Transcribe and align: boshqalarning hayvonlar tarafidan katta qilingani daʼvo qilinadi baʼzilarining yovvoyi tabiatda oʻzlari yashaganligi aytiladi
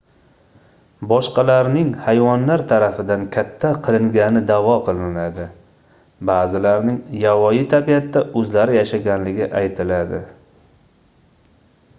boshqalarning 1.09 1.91
hayvonlar 2.05 2.63
tarafidan 2.71 3.25
katta 3.35 3.71
qilingani 3.89 4.41
daʼvo 4.53 4.77
qilinadi 4.89 5.45
baʼzilarining 6.31 6.97
yovvoyi 7.27 7.63
tabiatda 7.77 8.27
oʻzlari 8.43 8.79
yashaganligi 8.81 9.51
aytiladi 9.63 10.25